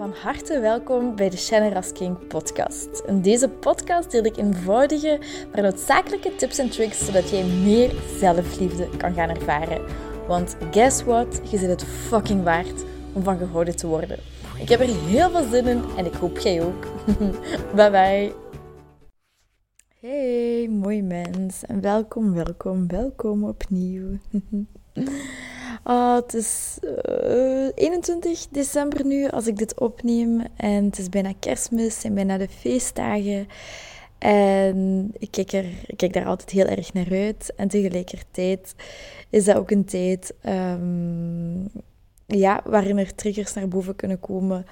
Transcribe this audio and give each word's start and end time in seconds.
van 0.00 0.14
harte 0.22 0.60
welkom 0.60 1.16
bij 1.16 1.30
de 1.30 1.36
Shannon 1.36 1.82
King 1.92 2.26
podcast. 2.26 3.02
In 3.06 3.22
deze 3.22 3.48
podcast 3.48 4.10
deel 4.10 4.24
ik 4.24 4.36
eenvoudige, 4.36 5.18
maar 5.52 5.62
noodzakelijke 5.62 6.36
tips 6.36 6.58
en 6.58 6.70
tricks 6.70 7.04
zodat 7.04 7.30
jij 7.30 7.44
meer 7.44 7.92
zelfliefde 8.18 8.88
kan 8.96 9.14
gaan 9.14 9.28
ervaren. 9.28 9.84
Want 10.26 10.56
guess 10.70 11.02
what? 11.02 11.40
Je 11.50 11.58
zit 11.58 11.68
het 11.68 11.84
fucking 11.84 12.42
waard 12.42 12.84
om 13.12 13.22
van 13.22 13.38
gehouden 13.38 13.76
te 13.76 13.86
worden. 13.86 14.18
Ik 14.58 14.68
heb 14.68 14.80
er 14.80 15.04
heel 15.06 15.30
veel 15.30 15.48
zin 15.50 15.66
in 15.66 15.82
en 15.96 16.06
ik 16.06 16.14
hoop 16.14 16.38
jij 16.38 16.62
ook. 16.62 16.86
bye 17.76 17.90
bye. 17.90 18.32
Hey, 20.00 20.68
mooi 20.68 21.02
mens 21.02 21.64
en 21.66 21.80
welkom, 21.80 22.32
welkom, 22.32 22.88
welkom 22.88 23.44
opnieuw. 23.44 24.18
Oh, 25.84 26.14
het 26.14 26.34
is 26.34 26.78
21 27.74 28.44
eh, 28.44 28.52
december 28.52 29.06
nu 29.06 29.28
als 29.28 29.46
ik 29.46 29.56
dit 29.56 29.80
opneem. 29.80 30.42
En 30.56 30.84
het 30.84 30.98
is 30.98 31.08
bijna 31.08 31.32
kerstmis 31.38 32.04
en 32.04 32.14
bijna 32.14 32.38
de 32.38 32.48
feestdagen. 32.48 33.48
En 34.18 35.10
ik 35.18 35.30
kijk, 35.30 35.52
er, 35.52 35.64
ik 35.86 35.96
kijk 35.96 36.12
daar 36.12 36.26
altijd 36.26 36.50
heel 36.50 36.66
erg 36.66 36.92
naar 36.92 37.10
uit. 37.10 37.52
En 37.56 37.68
tegelijkertijd 37.68 38.74
is 39.30 39.44
dat 39.44 39.56
ook 39.56 39.70
een 39.70 39.84
tijd 39.84 40.34
um, 40.46 41.70
ja, 42.26 42.60
waarin 42.64 42.98
er 42.98 43.14
triggers 43.14 43.54
naar 43.54 43.68
boven 43.68 43.96
kunnen 43.96 44.20
komen. 44.20 44.66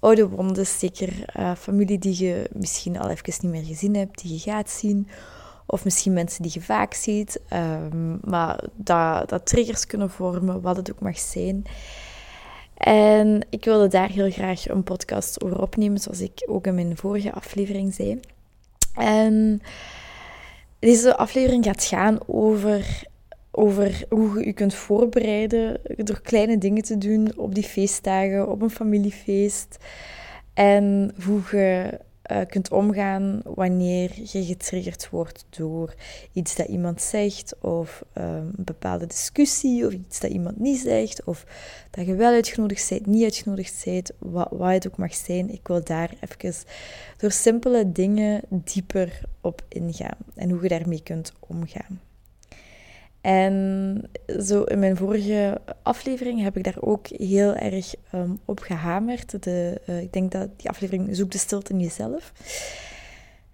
Oude 0.00 0.28
wonden, 0.28 0.66
zeker 0.66 1.24
uh, 1.38 1.54
familie 1.54 1.98
die 1.98 2.24
je 2.24 2.50
misschien 2.52 2.98
al 2.98 3.08
even 3.08 3.34
niet 3.40 3.52
meer 3.52 3.64
gezien 3.64 3.96
hebt, 3.96 4.22
die 4.22 4.32
je 4.32 4.38
gaat 4.38 4.70
zien. 4.70 5.08
Of 5.66 5.84
misschien 5.84 6.12
mensen 6.12 6.42
die 6.42 6.52
je 6.54 6.60
vaak 6.60 6.94
ziet. 6.94 7.40
Um, 7.52 8.18
maar 8.24 8.64
dat, 8.74 9.28
dat 9.28 9.46
triggers 9.46 9.86
kunnen 9.86 10.10
vormen, 10.10 10.60
wat 10.60 10.76
het 10.76 10.92
ook 10.92 11.00
mag 11.00 11.18
zijn. 11.18 11.64
En 12.76 13.46
ik 13.50 13.64
wilde 13.64 13.88
daar 13.88 14.08
heel 14.08 14.30
graag 14.30 14.68
een 14.68 14.82
podcast 14.82 15.44
over 15.44 15.60
opnemen, 15.60 15.98
zoals 15.98 16.20
ik 16.20 16.44
ook 16.46 16.66
in 16.66 16.74
mijn 16.74 16.96
vorige 16.96 17.32
aflevering 17.32 17.94
zei. 17.94 18.20
En 18.94 19.60
deze 20.78 21.16
aflevering 21.16 21.64
gaat 21.64 21.84
gaan 21.84 22.18
over, 22.26 23.02
over 23.50 24.04
hoe 24.08 24.38
je 24.38 24.46
je 24.46 24.52
kunt 24.52 24.74
voorbereiden 24.74 25.80
door 25.96 26.20
kleine 26.20 26.58
dingen 26.58 26.82
te 26.82 26.98
doen 26.98 27.32
op 27.36 27.54
die 27.54 27.64
feestdagen, 27.64 28.48
op 28.48 28.62
een 28.62 28.70
familiefeest. 28.70 29.76
En 30.54 31.14
hoe 31.24 31.40
je 31.50 31.98
uh, 32.32 32.40
kunt 32.48 32.70
omgaan 32.70 33.40
wanneer 33.44 34.10
je 34.24 34.44
getriggerd 34.44 35.10
wordt 35.10 35.44
door 35.50 35.94
iets 36.32 36.56
dat 36.56 36.68
iemand 36.68 37.02
zegt, 37.02 37.54
of 37.60 38.04
um, 38.18 38.24
een 38.24 38.52
bepaalde 38.56 39.06
discussie, 39.06 39.86
of 39.86 39.92
iets 39.92 40.20
dat 40.20 40.30
iemand 40.30 40.58
niet 40.58 40.78
zegt, 40.78 41.24
of 41.24 41.44
dat 41.90 42.06
je 42.06 42.14
wel 42.14 42.32
uitgenodigd 42.32 42.88
bent, 42.88 43.06
niet 43.06 43.24
uitgenodigd 43.24 43.82
bent, 43.84 44.10
wat, 44.18 44.48
wat 44.50 44.72
het 44.72 44.86
ook 44.86 44.96
mag 44.96 45.14
zijn. 45.14 45.52
Ik 45.52 45.66
wil 45.66 45.84
daar 45.84 46.10
even 46.20 46.64
door 47.16 47.30
simpele 47.30 47.92
dingen 47.92 48.42
dieper 48.48 49.20
op 49.40 49.64
ingaan 49.68 50.18
en 50.34 50.50
hoe 50.50 50.62
je 50.62 50.68
daarmee 50.68 51.02
kunt 51.02 51.32
omgaan. 51.40 52.00
En 53.26 54.02
zo 54.44 54.62
in 54.62 54.78
mijn 54.78 54.96
vorige 54.96 55.60
aflevering 55.82 56.42
heb 56.42 56.56
ik 56.56 56.64
daar 56.64 56.80
ook 56.80 57.06
heel 57.06 57.54
erg 57.54 57.94
um, 58.14 58.38
op 58.44 58.58
gehamerd. 58.60 59.42
De, 59.42 59.80
uh, 59.88 60.00
ik 60.00 60.12
denk 60.12 60.32
dat 60.32 60.48
die 60.56 60.68
aflevering 60.68 61.16
Zoek 61.16 61.30
de 61.30 61.38
stilte 61.38 61.72
in 61.72 61.80
jezelf. 61.80 62.32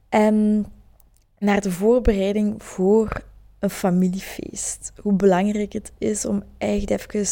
En 0.09 0.67
naar 1.39 1.61
de 1.61 1.70
voorbereiding 1.70 2.62
voor 2.62 3.23
een 3.59 3.70
familiefeest. 3.70 4.93
Hoe 5.00 5.12
belangrijk 5.12 5.73
het 5.73 5.93
is 5.98 6.25
om 6.25 6.43
echt 6.59 6.91
even 6.91 7.27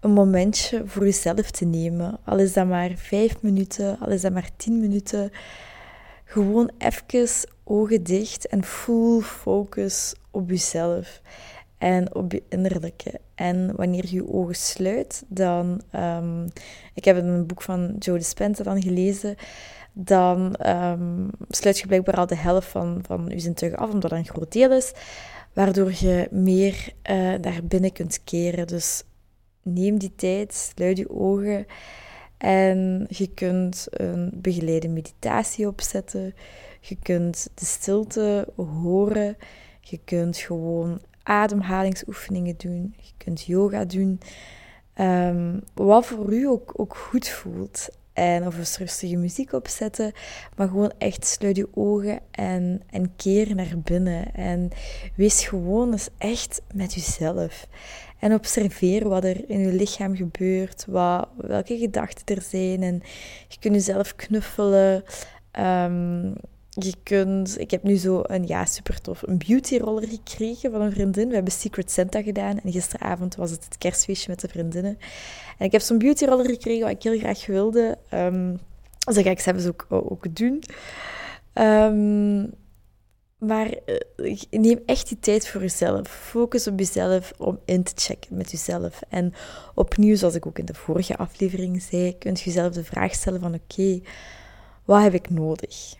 een 0.00 0.12
momentje 0.12 0.82
voor 0.86 1.04
jezelf 1.04 1.50
te 1.50 1.64
nemen. 1.64 2.18
Al 2.24 2.38
is 2.38 2.52
dat 2.52 2.66
maar 2.66 2.90
vijf 2.96 3.42
minuten, 3.42 3.98
al 3.98 4.08
is 4.08 4.20
dat 4.20 4.32
maar 4.32 4.50
tien 4.56 4.80
minuten. 4.80 5.30
Gewoon 6.24 6.70
even 6.78 7.48
ogen 7.70 8.02
dicht 8.02 8.46
en 8.46 8.64
full 8.64 9.20
focus 9.20 10.14
op 10.30 10.50
jezelf 10.50 11.20
en 11.78 12.14
op 12.14 12.32
je 12.32 12.42
innerlijke. 12.48 13.20
En 13.34 13.76
wanneer 13.76 14.06
je 14.06 14.14
je 14.14 14.32
ogen 14.32 14.54
sluit, 14.54 15.24
dan... 15.28 15.80
Um, 15.94 16.44
ik 16.94 17.04
heb 17.04 17.16
een 17.16 17.46
boek 17.46 17.62
van 17.62 17.94
Joe 17.98 18.18
Dispenza 18.18 18.62
dan 18.62 18.82
gelezen. 18.82 19.36
Dan 19.92 20.56
um, 20.66 21.30
sluit 21.48 21.78
je 21.78 21.86
blijkbaar 21.86 22.16
al 22.16 22.26
de 22.26 22.36
helft 22.36 22.68
van, 22.68 22.98
van 23.06 23.24
je 23.28 23.38
zintuigen 23.38 23.80
af, 23.80 23.92
omdat 23.92 24.10
dat 24.10 24.18
een 24.18 24.28
groot 24.28 24.52
deel 24.52 24.72
is. 24.72 24.92
Waardoor 25.52 25.92
je 25.92 26.28
meer 26.30 26.92
uh, 27.10 27.16
naar 27.34 27.60
binnen 27.64 27.92
kunt 27.92 28.24
keren. 28.24 28.66
Dus 28.66 29.02
neem 29.62 29.98
die 29.98 30.12
tijd, 30.16 30.54
sluit 30.54 30.98
je 30.98 31.10
ogen... 31.10 31.66
En 32.40 33.06
je 33.08 33.26
kunt 33.34 33.86
een 33.90 34.30
begeleide 34.34 34.88
meditatie 34.88 35.66
opzetten. 35.66 36.34
Je 36.80 36.96
kunt 37.02 37.48
de 37.54 37.64
stilte 37.64 38.48
horen. 38.56 39.36
Je 39.80 40.00
kunt 40.04 40.36
gewoon 40.36 41.00
ademhalingsoefeningen 41.22 42.54
doen. 42.56 42.94
Je 42.96 43.12
kunt 43.16 43.44
yoga 43.44 43.84
doen. 43.84 44.20
Ehm, 44.94 45.58
wat 45.74 46.06
voor 46.06 46.32
u 46.32 46.46
ook, 46.46 46.72
ook 46.76 46.96
goed 46.96 47.28
voelt. 47.28 47.88
En 48.12 48.46
of 48.46 48.58
eens 48.58 48.78
rustige 48.78 49.16
muziek 49.16 49.52
opzetten. 49.52 50.12
Maar 50.56 50.68
gewoon 50.68 50.92
echt 50.98 51.26
sluit 51.26 51.56
je 51.56 51.68
ogen 51.74 52.20
en, 52.30 52.82
en 52.90 53.16
keer 53.16 53.54
naar 53.54 53.78
binnen. 53.84 54.34
En 54.34 54.70
wees 55.14 55.46
gewoon 55.46 55.92
eens 55.92 56.08
echt 56.18 56.62
met 56.74 56.94
jezelf. 56.94 57.66
En 58.18 58.34
observeer 58.34 59.08
wat 59.08 59.24
er 59.24 59.48
in 59.48 59.60
je 59.60 59.72
lichaam 59.72 60.16
gebeurt. 60.16 60.84
Wat, 60.88 61.28
welke 61.36 61.78
gedachten 61.78 62.36
er 62.36 62.42
zijn. 62.42 62.82
En 62.82 63.02
je 63.48 63.58
kunt 63.60 63.74
jezelf 63.74 64.16
knuffelen. 64.16 65.04
Um, 65.58 66.34
je 66.70 66.94
kunt, 67.02 67.58
ik 67.58 67.70
heb 67.70 67.82
nu 67.82 67.96
zo 67.96 68.22
een, 68.22 68.46
ja, 68.46 68.64
super 68.64 69.00
tof, 69.00 69.22
een 69.22 69.38
beauty 69.46 69.76
roller 69.78 70.08
gekregen 70.08 70.70
van 70.70 70.80
een 70.80 70.92
vriendin. 70.92 71.28
We 71.28 71.34
hebben 71.34 71.52
Secret 71.52 71.90
Santa 71.90 72.22
gedaan 72.22 72.60
en 72.60 72.72
gisteravond 72.72 73.34
was 73.34 73.50
het 73.50 73.64
het 73.64 73.78
kerstfeestje 73.78 74.30
met 74.30 74.40
de 74.40 74.48
vriendinnen. 74.48 74.98
En 75.58 75.66
ik 75.66 75.72
heb 75.72 75.80
zo'n 75.80 75.98
beauty 75.98 76.24
roller 76.24 76.46
gekregen 76.46 76.82
wat 76.82 76.90
ik 76.90 77.02
heel 77.02 77.18
graag 77.18 77.46
wilde. 77.46 77.98
Um, 78.14 78.60
dus 79.06 79.14
dat 79.14 79.24
ga 79.24 79.30
ik 79.30 79.40
zelfs 79.40 79.66
ook, 79.66 79.86
ook 79.88 80.36
doen. 80.36 80.62
Um, 81.54 82.52
maar 83.38 83.74
uh, 84.16 84.36
neem 84.50 84.80
echt 84.86 85.08
die 85.08 85.18
tijd 85.18 85.48
voor 85.48 85.60
jezelf. 85.60 86.08
Focus 86.08 86.66
op 86.66 86.78
jezelf 86.78 87.32
om 87.38 87.58
in 87.64 87.82
te 87.82 87.92
checken 87.94 88.36
met 88.36 88.50
jezelf. 88.50 89.00
En 89.08 89.32
opnieuw, 89.74 90.16
zoals 90.16 90.34
ik 90.34 90.46
ook 90.46 90.58
in 90.58 90.64
de 90.64 90.74
vorige 90.74 91.16
aflevering 91.16 91.82
zei, 91.82 92.18
kunt 92.18 92.40
je 92.40 92.44
jezelf 92.44 92.72
de 92.72 92.84
vraag 92.84 93.14
stellen 93.14 93.40
van 93.40 93.54
oké, 93.54 94.00
wat 94.84 95.02
heb 95.02 95.14
ik 95.14 95.30
nodig? 95.30 95.98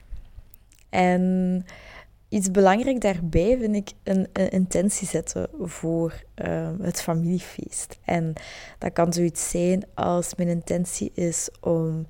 En 0.91 1.65
iets 2.29 2.51
belangrijk 2.51 3.01
daarbij 3.01 3.59
vind 3.59 3.77
ik 3.77 3.93
een, 4.03 4.29
intentie 4.51 5.07
zetten 5.07 5.49
voor 5.61 6.23
uh, 6.45 6.71
het 6.81 7.03
familiefeest. 7.03 7.99
En 8.05 8.33
dat 8.79 8.93
kan 8.93 9.13
zoiets 9.13 9.51
zijn 9.51 9.85
als 9.95 10.35
mijn 10.35 10.49
intentie 10.49 11.11
is 11.15 11.49
om 11.61 12.07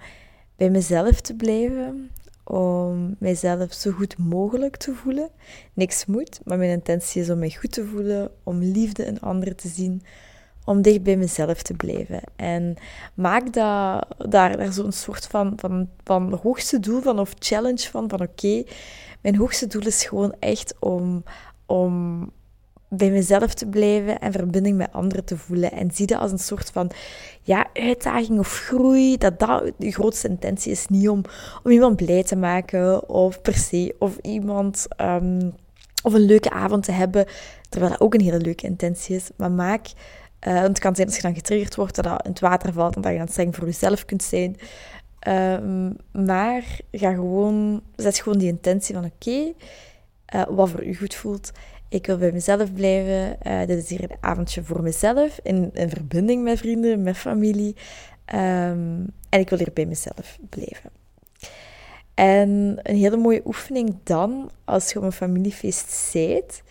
bij 0.57 0.71
mezelf 0.71 1.21
te 1.21 1.35
blijven, 1.35 2.11
om 2.45 3.17
mijzelf 3.19 3.73
zo 3.73 3.91
goed 3.91 4.19
mogelijk 4.19 4.77
te 4.77 4.95
voelen. 4.95 5.31
Niks 5.73 6.07
moet, 6.07 6.41
maar 6.45 6.59
mijn 6.59 6.71
intentie 6.71 7.23
is 7.23 7.31
om 7.31 7.39
mij 7.39 7.51
goed 7.51 7.73
te 7.73 7.87
voelen, 7.87 8.31
om 8.43 8.59
liefde 8.59 9.05
in 9.05 9.21
anderen 9.21 9.57
te 9.57 9.69
zien, 9.69 10.03
om 10.65 10.83
dicht 10.83 11.03
bij 11.03 11.17
mezelf 11.17 11.63
te 11.63 11.75
blijven. 11.75 12.21
En 12.37 12.77
maak 13.15 13.45
dat, 13.45 14.07
daar, 14.19 14.57
daar 14.57 14.73
zo'n 14.73 14.93
soort 14.93 15.27
van, 15.27 15.53
van, 15.57 15.89
van 16.05 16.39
hoogste 16.43 16.81
doel 16.81 17.01
van 17.01 17.19
of 17.19 17.35
challenge 17.39 17.89
van, 17.91 18.09
van 18.09 18.21
oké, 18.21 18.65
mijn 19.21 19.37
hoogste 19.37 19.67
doel 19.67 19.87
is 19.87 20.05
gewoon 20.05 20.35
echt 20.39 20.75
om, 20.79 21.25
om 21.67 22.25
bij 22.89 23.11
mezelf 23.11 23.55
te 23.55 23.67
blijven 23.67 24.21
en 24.21 24.33
verbinding 24.33 24.77
met 24.77 24.93
anderen 24.93 25.25
te 25.25 25.37
voelen. 25.37 25.73
En 25.73 25.91
zie 25.91 26.07
dat 26.07 26.21
als 26.21 26.33
een 26.33 26.39
soort 26.39 26.71
van 26.71 26.91
ja, 27.43 27.67
uitdaging 27.73 28.39
of 28.39 28.49
groei. 28.49 29.17
Dat 29.17 29.39
dat 29.39 29.73
de 29.79 29.93
grootste 29.93 30.29
intentie 30.29 30.73
is. 30.73 30.87
Niet 30.87 31.09
om, 31.09 31.23
om 31.63 31.71
iemand 31.71 31.97
blij 31.97 32.23
te 32.23 32.37
maken 32.37 33.09
of 33.09 33.43
per 33.43 33.55
se. 33.55 33.95
Of 33.99 34.17
iemand... 34.23 34.87
Um, 35.01 35.55
of 36.03 36.13
een 36.13 36.25
leuke 36.25 36.51
avond 36.51 36.85
te 36.85 36.93
hebben. 36.93 37.27
Terwijl 37.69 37.93
dat 37.93 38.01
ook 38.01 38.15
een 38.15 38.21
hele 38.21 38.41
leuke 38.41 38.67
intentie 38.67 39.17
is. 39.17 39.31
Maar 39.37 39.51
maak 39.51 39.87
uh, 40.49 40.61
het 40.61 40.79
kan 40.79 40.95
zijn 40.95 41.07
als 41.07 41.17
je 41.17 41.23
dan 41.23 41.35
getriggerd 41.35 41.77
wordt, 41.77 41.95
dat 41.95 42.05
dat 42.05 42.25
in 42.25 42.31
het 42.31 42.41
water 42.41 42.73
valt 42.73 42.97
en 42.97 43.03
dat 43.03 43.13
je 43.13 43.19
dan 43.19 43.29
streng 43.29 43.55
voor 43.57 43.65
jezelf 43.65 44.05
kunt 44.05 44.23
zijn. 44.23 44.57
Uh, 45.29 45.91
maar 46.13 46.63
ga 46.93 47.13
gewoon, 47.13 47.83
zet 47.97 48.19
gewoon 48.19 48.39
die 48.39 48.49
intentie 48.49 48.95
van 48.95 49.05
oké, 49.05 49.53
uh, 50.35 50.43
wat 50.49 50.71
voor 50.71 50.85
u 50.85 50.95
goed 50.95 51.15
voelt. 51.15 51.51
Ik 51.89 52.07
wil 52.07 52.19
bij 52.19 52.33
mezelf 52.33 52.73
blijven. 52.73 53.37
Uh, 53.47 53.67
dit 53.67 53.79
is 53.83 53.89
hier 53.89 54.03
een 54.03 54.17
avondje 54.21 54.63
voor 54.63 54.83
mezelf, 54.83 55.39
in, 55.43 55.71
in 55.73 55.91
verbinding 55.91 56.43
met 56.43 56.59
vrienden, 56.59 57.03
met 57.03 57.17
familie. 57.17 57.77
Um, 58.35 59.07
en 59.29 59.41
ik 59.41 59.49
wil 59.49 59.59
hier 59.59 59.73
bij 59.75 59.87
mezelf 59.87 60.39
blijven. 60.49 60.91
En 62.15 62.79
een 62.83 62.97
hele 62.97 63.17
mooie 63.17 63.43
oefening 63.45 63.97
dan, 64.03 64.51
als 64.65 64.93
je 64.93 64.99
op 64.99 65.05
een 65.05 65.13
familiefeest 65.13 65.91
zit, 65.91 66.63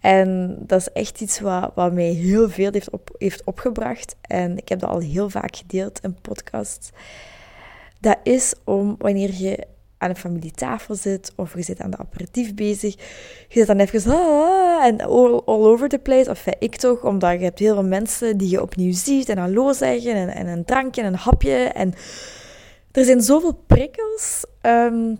en 0.00 0.56
dat 0.66 0.80
is 0.80 0.92
echt 0.92 1.20
iets 1.20 1.40
wat, 1.40 1.72
wat 1.74 1.92
mij 1.92 2.10
heel 2.10 2.50
veel 2.50 2.72
heeft, 2.72 2.90
op, 2.90 3.10
heeft 3.18 3.44
opgebracht. 3.44 4.16
En 4.20 4.56
ik 4.56 4.68
heb 4.68 4.78
dat 4.78 4.90
al 4.90 4.98
heel 4.98 5.30
vaak 5.30 5.56
gedeeld 5.56 6.00
in 6.02 6.16
podcasts. 6.20 6.90
Dat 8.00 8.18
is 8.22 8.54
om 8.64 8.94
wanneer 8.98 9.34
je 9.34 9.66
aan 9.98 10.10
een 10.10 10.16
familietafel 10.16 10.94
zit 10.94 11.32
of 11.36 11.54
je 11.54 11.62
zit 11.62 11.80
aan 11.80 11.90
de 11.90 11.96
aperitief 11.96 12.54
bezig, 12.54 12.94
je 13.48 13.58
zit 13.58 13.66
dan 13.66 13.78
even 13.78 14.12
ah, 14.12 14.84
en 14.84 15.00
all, 15.00 15.40
over 15.44 15.88
the 15.88 15.98
place, 15.98 16.30
of 16.30 16.44
ik 16.58 16.76
toch, 16.76 17.02
omdat 17.02 17.38
je 17.38 17.44
hebt 17.44 17.58
heel 17.58 17.74
veel 17.74 17.84
mensen 17.84 18.36
die 18.36 18.50
je 18.50 18.62
opnieuw 18.62 18.92
ziet 18.92 19.28
en 19.28 19.38
hallo 19.38 19.72
zeggen 19.72 20.14
en, 20.14 20.28
en 20.28 20.46
een 20.46 20.64
drankje 20.64 21.00
en 21.00 21.06
een 21.06 21.18
hapje 21.18 21.54
en 21.54 21.94
er 22.92 23.04
zijn 23.04 23.20
zoveel 23.20 23.62
prikkels 23.66 24.44
ehm, 24.60 25.14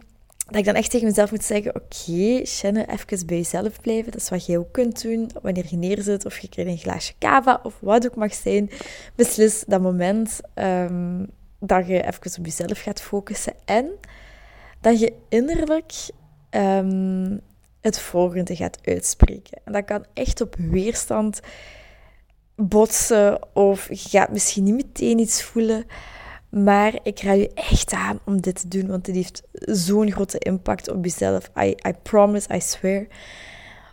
dat 0.47 0.57
ik 0.57 0.65
dan 0.65 0.75
echt 0.75 0.91
tegen 0.91 1.07
mezelf 1.07 1.31
moet 1.31 1.45
zeggen, 1.45 1.75
oké, 1.75 1.85
okay, 2.09 2.45
Shannon, 2.45 2.85
even 2.85 3.27
bij 3.27 3.37
jezelf 3.37 3.81
blijven. 3.81 4.13
Dat 4.13 4.21
is 4.21 4.29
wat 4.29 4.47
jij 4.47 4.59
ook 4.59 4.73
kunt 4.73 5.03
doen 5.03 5.31
wanneer 5.43 5.67
je 5.69 5.77
neerzit 5.77 6.25
of 6.25 6.39
je 6.39 6.49
krijgt 6.49 6.71
een 6.71 6.79
glaasje 6.79 7.13
cava 7.19 7.61
of 7.63 7.75
wat 7.81 8.07
ook 8.07 8.17
mag 8.17 8.35
zijn. 8.35 8.71
Beslis 9.15 9.65
dat 9.67 9.81
moment 9.81 10.41
ehm, 10.55 11.25
dat 11.59 11.87
je 11.87 12.07
even 12.07 12.39
op 12.39 12.45
jezelf 12.45 12.81
gaat 12.81 13.01
focussen 13.01 13.53
en 13.65 13.91
dat 14.81 15.01
je 15.01 15.13
innerlijk 15.29 15.93
um, 16.51 17.41
het 17.81 17.99
volgende 17.99 18.57
gaat 18.57 18.79
uitspreken. 18.85 19.61
En 19.65 19.73
dat 19.73 19.85
kan 19.85 20.05
echt 20.15 20.41
op 20.41 20.55
weerstand 20.59 21.41
botsen 22.55 23.55
of 23.55 23.89
je 23.89 24.09
gaat 24.09 24.33
misschien 24.33 24.65
niet 24.65 24.75
meteen 24.75 25.19
iets 25.19 25.43
voelen. 25.43 25.87
Maar 26.65 26.99
ik 27.03 27.21
raad 27.21 27.37
je 27.37 27.51
echt 27.55 27.93
aan 27.93 28.19
om 28.25 28.41
dit 28.41 28.61
te 28.61 28.69
doen, 28.69 28.87
want 28.87 29.07
het 29.07 29.17
heeft 29.17 29.43
zo'n 29.53 30.13
grote 30.13 30.39
impact 30.39 30.91
op 30.91 31.05
jezelf. 31.05 31.51
I, 31.59 31.75
I 31.89 31.93
promise, 32.03 32.55
I 32.55 32.61
swear. 32.61 33.07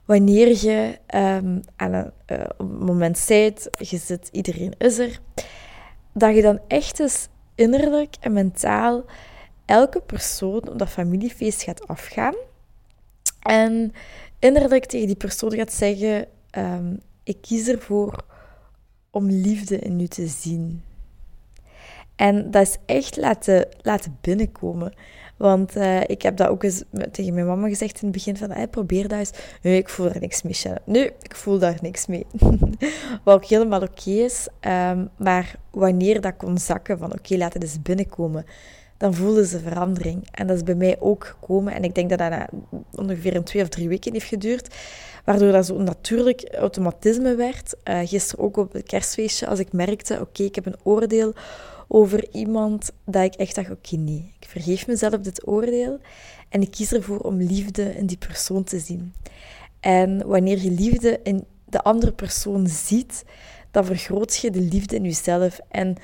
Wanneer 0.06 0.48
je 0.48 0.98
um, 1.16 1.62
aan 1.76 1.94
een 1.94 2.12
uh, 2.28 2.70
moment 2.80 3.18
zit, 3.18 3.70
je 3.78 3.98
zit, 3.98 4.30
iedereen 4.32 4.74
is 4.78 4.98
er, 4.98 5.20
dat 6.14 6.36
je 6.36 6.42
dan 6.42 6.60
echt 6.68 7.00
eens 7.00 7.28
innerlijk 7.56 8.16
en 8.20 8.34
mentaal 8.34 9.06
elke 9.66 10.02
persoon 10.02 10.70
op 10.70 10.80
dat 10.80 10.90
familiefeest 10.90 11.64
gaat 11.64 11.88
afgaan. 11.88 12.36
En 13.40 13.94
innerlijk 14.40 14.86
tegen 14.86 15.08
die 15.08 15.16
persoon 15.16 15.54
gaat 15.54 15.74
zeggen: 15.74 16.28
um, 16.58 17.00
Ik 17.24 17.38
kies 17.42 17.68
ervoor 17.68 18.26
om 19.10 19.30
liefde 19.30 19.80
in 19.80 20.00
u 20.00 20.08
te 20.08 20.28
zien. 20.28 20.82
En 22.16 22.52
dat 22.52 22.62
is 22.62 22.78
echt 22.86 23.18
laten, 23.18 23.68
laten 23.82 24.18
binnenkomen. 24.22 24.94
Want 25.38 25.78
uh, 25.78 26.02
ik 26.02 26.22
heb 26.22 26.38
dat 26.38 26.48
ook 26.48 26.64
eens 26.64 26.84
tegen 27.12 27.34
mijn 27.34 27.46
mama 27.46 27.68
gezegd 27.68 28.02
in 28.02 28.08
het 28.08 28.12
begin 28.12 28.38
van, 28.38 28.52
hey, 28.52 28.68
probeer 28.68 29.08
dat 29.08 29.20
eens. 29.20 29.32
Nee, 29.62 29.78
ik 29.78 29.90
voel 29.90 30.10
er 30.10 30.20
niks 30.20 30.42
mee, 30.42 30.54
Shannon. 30.54 30.80
Nee, 30.86 31.12
ik 31.22 31.36
voel 31.36 31.60
daar 31.60 31.78
niks 31.82 32.06
mee. 32.06 32.26
Wat 33.24 33.36
ook 33.36 33.46
helemaal 33.46 33.82
oké 33.82 34.10
is. 34.10 34.48
Um, 34.62 35.10
maar 35.18 35.56
wanneer 35.72 36.22
dat 36.22 36.38
kon 36.38 36.58
zakken 36.58 36.98
van, 36.98 37.08
oké, 37.08 37.18
okay, 37.18 37.38
laat 37.38 37.56
eens 37.56 37.82
binnenkomen 37.82 38.46
dan 39.04 39.14
voelden 39.14 39.46
ze 39.46 39.60
verandering. 39.60 40.28
En 40.32 40.48
dat 40.48 40.56
is 40.56 40.64
bij 40.64 40.76
mij 40.76 40.96
ook 41.00 41.26
gekomen. 41.26 41.74
En 41.74 41.84
ik 41.84 41.96
denk 41.96 42.10
dat 42.10 42.20
dat 42.20 42.50
ongeveer 42.96 43.36
een 43.36 43.44
twee 43.44 43.64
of 43.64 43.70
drie 43.70 43.88
weken 43.88 44.14
heeft 44.14 44.28
geduurd. 44.28 44.76
Waardoor 45.26 45.52
dat 45.52 45.66
zo 45.66 45.78
natuurlijk 45.78 46.56
automatisme 46.56 47.36
werd. 47.36 47.76
Uh, 47.84 48.00
gisteren 48.04 48.46
ook 48.46 48.58
op 48.58 48.74
het 48.74 48.84
kerstfeestje, 48.84 49.48
als 49.48 49.60
ik 49.60 49.74
merkte, 49.74 50.20
oké, 50.22 50.44
ik 50.44 50.56
heb 50.56 50.66
een 50.66 50.80
oordeel 50.84 51.34
over 51.94 52.28
iemand, 52.32 52.92
dat 53.06 53.24
ik 53.24 53.34
echt 53.34 53.56
dacht, 53.56 53.72
oké, 53.72 53.96
nee, 53.96 54.34
ik 54.40 54.48
vergeef 54.48 54.88
mezelf 54.88 55.22
dit 55.22 55.48
oordeel. 55.48 56.00
En 56.50 56.62
ik 56.62 56.72
kies 56.72 56.94
ervoor 56.94 57.20
om 57.20 57.38
liefde 57.38 57.96
in 57.96 58.06
die 58.06 58.18
persoon 58.18 58.64
te 58.64 58.80
zien. 58.80 59.14
En 59.80 60.28
wanneer 60.28 60.62
je 60.62 60.72
liefde 60.72 61.20
in 61.24 61.46
de 61.66 61.82
andere 61.82 62.12
persoon 62.12 62.68
ziet, 62.68 63.24
dan 63.72 63.86
vergroot 63.86 64.36
je 64.36 64.52
de 64.52 64.60
liefde 64.60 64.96
in 64.96 65.04
jezelf. 65.04 65.60
En 65.70 65.96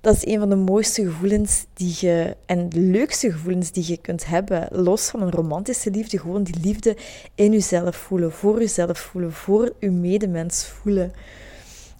dat 0.00 0.16
is 0.16 0.26
een 0.26 0.38
van 0.38 0.48
de 0.48 0.56
mooiste 0.56 1.04
gevoelens 1.04 1.66
die 1.74 1.96
je, 2.00 2.36
en 2.46 2.68
de 2.68 2.80
leukste 2.80 3.32
gevoelens 3.32 3.72
die 3.72 3.84
je 3.86 3.96
kunt 3.96 4.26
hebben, 4.26 4.68
los 4.70 5.08
van 5.08 5.22
een 5.22 5.30
romantische 5.30 5.90
liefde, 5.90 6.18
gewoon 6.18 6.42
die 6.42 6.60
liefde 6.60 6.96
in 7.34 7.52
jezelf 7.52 7.96
voelen, 7.96 8.32
voor 8.32 8.58
jezelf 8.58 8.98
voelen, 8.98 9.32
voor 9.32 9.74
je 9.80 9.90
medemens 9.90 10.64
voelen. 10.64 11.12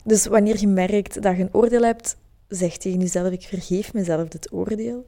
Dus 0.05 0.27
wanneer 0.27 0.61
je 0.61 0.69
merkt 0.69 1.23
dat 1.23 1.37
je 1.37 1.43
een 1.43 1.55
oordeel 1.55 1.83
hebt, 1.83 2.17
zeg 2.55 2.77
tegen 2.77 3.01
jezelf, 3.01 3.33
ik 3.33 3.43
vergeef 3.43 3.93
mezelf 3.93 4.29
dit 4.29 4.53
oordeel. 4.53 5.07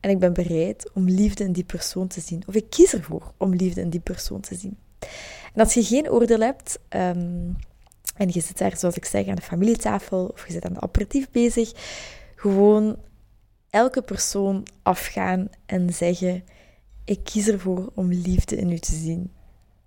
En 0.00 0.10
ik 0.10 0.18
ben 0.18 0.32
bereid 0.32 0.90
om 0.94 1.08
liefde 1.08 1.44
in 1.44 1.52
die 1.52 1.64
persoon 1.64 2.06
te 2.06 2.20
zien. 2.20 2.42
Of 2.46 2.54
ik 2.54 2.70
kies 2.70 2.92
ervoor 2.92 3.32
om 3.36 3.54
liefde 3.54 3.80
in 3.80 3.90
die 3.90 4.00
persoon 4.00 4.40
te 4.40 4.54
zien. 4.54 4.78
En 5.54 5.60
als 5.60 5.74
je 5.74 5.84
geen 5.84 6.10
oordeel 6.10 6.40
hebt, 6.40 6.78
um, 6.88 7.56
en 8.16 8.28
je 8.28 8.40
zit 8.40 8.58
daar, 8.58 8.76
zoals 8.76 8.96
ik 8.96 9.04
zeg, 9.04 9.26
aan 9.26 9.34
de 9.34 9.42
familietafel, 9.42 10.26
of 10.26 10.46
je 10.46 10.52
zit 10.52 10.64
aan 10.64 10.72
de 10.72 10.80
aperitief 10.80 11.30
bezig, 11.30 11.72
gewoon 12.36 12.96
elke 13.70 14.02
persoon 14.02 14.66
afgaan 14.82 15.48
en 15.66 15.92
zeggen: 15.92 16.44
Ik 17.04 17.24
kies 17.24 17.48
ervoor 17.48 17.90
om 17.94 18.12
liefde 18.12 18.56
in 18.56 18.70
u 18.70 18.78
te 18.78 18.94
zien. 18.94 19.32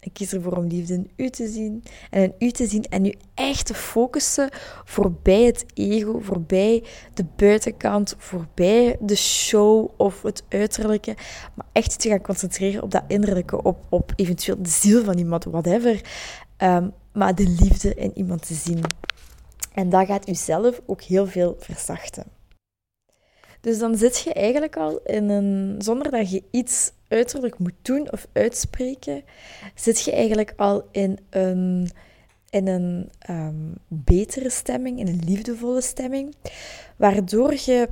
Ik 0.04 0.14
kies 0.14 0.34
ervoor 0.34 0.58
om 0.58 0.68
liefde 0.68 0.94
in 0.94 1.12
u 1.16 1.30
te 1.30 1.48
zien 1.48 1.84
en 2.10 2.22
in 2.22 2.48
u 2.48 2.52
te 2.52 2.68
zien 2.68 2.84
en 2.84 3.06
u 3.06 3.14
echt 3.34 3.66
te 3.66 3.74
focussen 3.74 4.50
voorbij 4.84 5.44
het 5.44 5.66
ego, 5.74 6.20
voorbij 6.20 6.84
de 7.14 7.26
buitenkant, 7.36 8.16
voorbij 8.18 8.98
de 9.00 9.16
show 9.16 9.90
of 9.98 10.22
het 10.22 10.44
uiterlijke, 10.50 11.16
maar 11.56 11.66
echt 11.72 12.00
te 12.00 12.10
gaan 12.10 12.22
concentreren 12.22 12.84
op 12.84 12.92
dat 12.92 13.04
innerlijke, 13.08 13.64
op, 13.64 13.86
op 13.90 14.14
eventueel 14.16 14.62
de 14.62 14.70
ziel 14.70 15.04
van 15.04 15.18
iemand, 15.18 15.44
whatever, 15.44 16.02
um, 16.58 16.94
maar 17.14 17.36
de 17.36 17.56
liefde 17.60 17.94
in 17.94 18.12
iemand 18.18 18.48
te 18.48 18.54
zien. 18.54 18.84
En 19.74 19.90
dat 19.90 20.06
gaat 20.06 20.30
u 20.30 20.36
zelf 20.36 20.82
ook 20.86 21.02
heel 21.02 21.28
veel 21.28 21.56
verzachten. 21.60 22.24
Dus 23.64 23.80
dan 23.80 23.98
zit 23.98 24.18
je 24.20 24.34
eigenlijk 24.34 24.78
al 24.78 25.00
in 25.06 25.30
een, 25.30 25.76
zonder 25.82 26.12
dat 26.12 26.32
je 26.32 26.44
iets 26.52 26.92
uiterlijk 27.08 27.60
moet 27.60 27.74
doen 27.82 28.12
of 28.12 28.28
uitspreken, 28.34 29.24
zit 29.76 30.04
je 30.04 30.12
eigenlijk 30.12 30.54
al 30.56 30.88
in 30.92 31.20
een, 31.30 31.90
in 32.50 32.68
een 32.68 33.10
ehm, 33.20 33.72
betere 33.88 34.50
stemming, 34.50 35.00
in 35.00 35.08
een 35.08 35.22
liefdevolle 35.26 35.82
stemming, 35.82 36.36
waardoor 36.96 37.54
je 37.54 37.90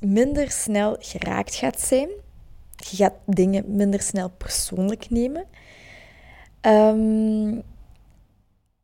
minder 0.00 0.50
snel 0.50 0.96
geraakt 1.00 1.54
gaat 1.54 1.80
zijn. 1.80 2.08
Je 2.76 2.96
gaat 2.96 3.14
dingen 3.26 3.76
minder 3.76 4.00
snel 4.00 4.30
persoonlijk 4.30 5.10
nemen. 5.10 5.44
Um, 6.62 7.62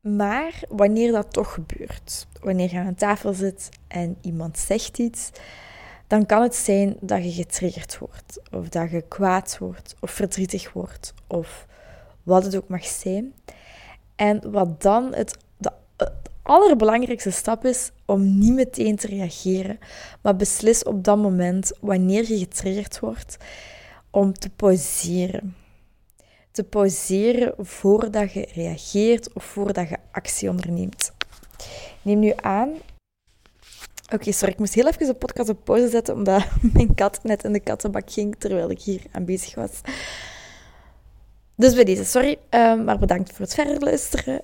maar 0.06 0.62
wanneer 0.68 1.12
dat 1.12 1.32
toch 1.32 1.52
gebeurt, 1.52 2.26
wanneer 2.40 2.72
je 2.72 2.78
aan 2.78 2.94
tafel 2.94 3.32
zit 3.32 3.68
en 3.88 4.16
iemand 4.20 4.58
zegt 4.58 4.98
iets, 4.98 5.30
dan 6.06 6.26
kan 6.26 6.42
het 6.42 6.54
zijn 6.54 6.96
dat 7.00 7.24
je 7.24 7.32
getriggerd 7.32 7.98
wordt, 7.98 8.40
of 8.50 8.68
dat 8.68 8.90
je 8.90 9.02
kwaad 9.08 9.58
wordt, 9.58 9.94
of 10.00 10.10
verdrietig 10.10 10.72
wordt, 10.72 11.14
of 11.26 11.66
wat 12.22 12.44
het 12.44 12.56
ook 12.56 12.68
mag 12.68 12.84
zijn. 12.84 13.32
En 14.16 14.50
wat 14.50 14.82
dan 14.82 15.14
het, 15.14 15.36
de, 15.56 15.72
allerbelangrijkste 16.42 17.30
stap 17.30 17.64
is 17.64 17.90
om 18.04 18.38
niet 18.38 18.54
meteen 18.54 18.96
te 18.96 19.06
reageren, 19.06 19.78
maar 20.20 20.36
beslis 20.36 20.82
op 20.82 21.04
dat 21.04 21.16
moment, 21.16 21.72
wanneer 21.80 22.28
je 22.28 22.38
getriggerd 22.38 22.98
wordt, 23.00 23.36
om 24.10 24.32
te 24.32 24.50
pauzeren 24.50 25.56
te 26.56 26.64
pauzeren 26.64 27.54
voordat 27.58 28.32
je 28.32 28.48
reageert 28.54 29.32
of 29.32 29.44
voordat 29.44 29.88
je 29.88 29.96
actie 30.10 30.48
onderneemt. 30.48 31.12
Neem 32.02 32.18
nu 32.18 32.32
aan. 32.36 32.70
Oké, 34.12 34.32
sorry, 34.32 34.52
ik 34.52 34.58
moest 34.58 34.74
heel 34.74 34.86
even 34.86 35.06
de 35.06 35.14
podcast 35.14 35.48
op 35.48 35.64
pauze 35.64 35.88
zetten 35.88 36.14
omdat 36.14 36.44
mijn 36.72 36.94
kat 36.94 37.20
net 37.22 37.44
in 37.44 37.52
de 37.52 37.60
kattenbak 37.60 38.10
ging 38.10 38.36
terwijl 38.38 38.70
ik 38.70 38.80
hier 38.80 39.02
aanwezig 39.10 39.54
was. 39.54 39.80
Dus 41.54 41.74
bij 41.74 41.84
deze, 41.84 42.04
sorry, 42.04 42.38
ehm, 42.48 42.84
maar 42.84 42.98
bedankt 42.98 43.32
voor 43.32 43.44
het 43.44 43.54
verder 43.54 43.80
luisteren. 43.80 44.40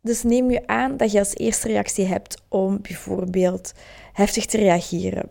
Dus 0.00 0.22
neem 0.22 0.50
je 0.50 0.66
aan 0.66 0.96
dat 0.96 1.12
je 1.12 1.18
als 1.18 1.34
eerste 1.34 1.68
reactie 1.68 2.06
hebt 2.06 2.42
om 2.48 2.80
bijvoorbeeld 2.82 3.72
heftig 4.12 4.46
te 4.46 4.56
reageren. 4.56 5.30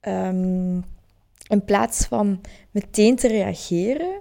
Um, 0.00 0.84
in 1.48 1.64
plaats 1.64 2.06
van 2.06 2.40
meteen 2.70 3.16
te 3.16 3.28
reageren, 3.28 4.20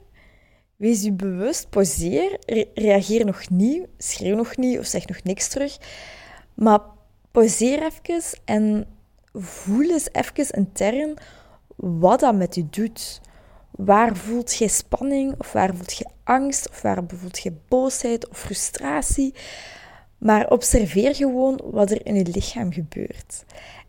Wees 0.77 1.03
je 1.03 1.11
bewust, 1.11 1.69
pauzeer, 1.69 2.39
reageer 2.73 3.25
nog 3.25 3.49
niet, 3.49 3.87
schreeuw 3.97 4.35
nog 4.35 4.57
niet 4.57 4.79
of 4.79 4.85
zeg 4.85 5.07
nog 5.07 5.23
niks 5.23 5.47
terug. 5.47 5.77
Maar 6.53 6.79
pauzeer 7.31 7.83
even 7.83 8.39
en 8.45 8.87
voel 9.33 9.89
eens 9.89 10.07
even 10.11 10.55
intern 10.55 11.17
wat 11.75 12.19
dat 12.19 12.35
met 12.35 12.55
je 12.55 12.69
doet. 12.69 13.21
Waar 13.71 14.15
voelt 14.15 14.55
je 14.55 14.67
spanning 14.67 15.35
of 15.37 15.51
waar 15.51 15.75
voelt 15.75 15.97
je 15.97 16.07
angst 16.23 16.69
of 16.69 16.81
waar 16.81 17.03
voelt 17.07 17.39
je 17.39 17.53
boosheid 17.67 18.29
of 18.29 18.37
frustratie? 18.39 19.33
Maar 20.17 20.49
observeer 20.49 21.15
gewoon 21.15 21.61
wat 21.63 21.91
er 21.91 22.05
in 22.05 22.15
je 22.15 22.25
lichaam 22.25 22.73
gebeurt. 22.73 23.43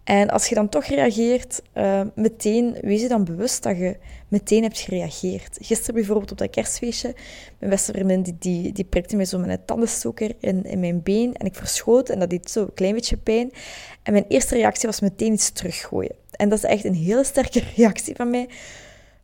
En 0.08 0.30
als 0.30 0.48
je 0.48 0.54
dan 0.54 0.68
toch 0.68 0.84
reageert, 0.84 1.62
uh, 1.74 2.00
meteen, 2.14 2.76
wees 2.80 3.00
je 3.00 3.08
dan 3.08 3.24
bewust 3.24 3.62
dat 3.62 3.76
je 3.76 3.96
meteen 4.28 4.62
hebt 4.62 4.78
gereageerd. 4.78 5.58
Gisteren 5.60 5.94
bijvoorbeeld 5.94 6.30
op 6.30 6.38
dat 6.38 6.50
kerstfeestje, 6.50 7.14
mijn 7.58 7.70
beste 7.70 7.92
vriendin 7.92 8.22
die, 8.22 8.36
die, 8.38 8.72
die 8.72 8.84
prikte 8.84 9.16
mij 9.16 9.24
zo 9.24 9.38
met 9.38 9.48
een 9.48 9.64
tandenstoker 9.64 10.34
in, 10.40 10.64
in 10.64 10.80
mijn 10.80 11.02
been 11.02 11.34
en 11.34 11.46
ik 11.46 11.54
verschoot 11.54 12.08
en 12.08 12.18
dat 12.18 12.30
deed 12.30 12.50
zo 12.50 12.62
een 12.62 12.74
klein 12.74 12.94
beetje 12.94 13.16
pijn. 13.16 13.50
En 14.02 14.12
mijn 14.12 14.24
eerste 14.28 14.54
reactie 14.54 14.88
was 14.88 15.00
meteen 15.00 15.32
iets 15.32 15.50
teruggooien. 15.50 16.14
En 16.30 16.48
dat 16.48 16.58
is 16.58 16.64
echt 16.64 16.84
een 16.84 16.94
hele 16.94 17.24
sterke 17.24 17.62
reactie 17.76 18.16
van 18.16 18.30
mij, 18.30 18.48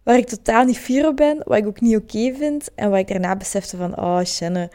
waar 0.03 0.19
ik 0.19 0.27
totaal 0.27 0.65
niet 0.65 0.79
fier 0.79 1.09
op 1.09 1.17
ben, 1.17 1.43
wat 1.45 1.59
ik 1.59 1.67
ook 1.67 1.81
niet 1.81 1.97
oké 1.97 2.35
vind. 2.35 2.71
En 2.75 2.91
waar 2.91 2.99
ik 2.99 3.09
daarna 3.09 3.37
besefte 3.37 3.77
van, 3.77 3.99
oh 3.99 4.25
Shanne, 4.25 4.71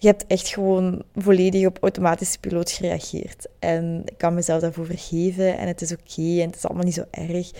je 0.00 0.06
hebt 0.06 0.26
echt 0.26 0.48
gewoon 0.48 1.02
volledig 1.14 1.66
op 1.66 1.78
automatische 1.80 2.38
piloot 2.38 2.70
gereageerd. 2.70 3.46
En 3.58 4.02
ik 4.04 4.18
kan 4.18 4.34
mezelf 4.34 4.60
daarvoor 4.60 4.86
vergeven 4.86 5.58
en 5.58 5.66
het 5.66 5.80
is 5.80 5.92
oké 5.92 6.40
en 6.40 6.46
het 6.46 6.56
is 6.56 6.64
allemaal 6.64 6.84
niet 6.84 6.94
zo 6.94 7.04
erg. 7.10 7.50